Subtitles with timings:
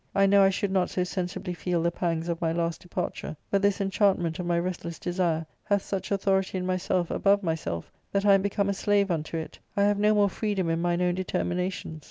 [0.15, 3.37] I know I should not so sensibly feel the pangs of my last departure.
[3.51, 7.91] But this en chantment of my restless desire hath such authority in myself above myself
[8.11, 11.03] that I am become a slave unto it; I have no more freedom in mine
[11.03, 11.99] own determinations.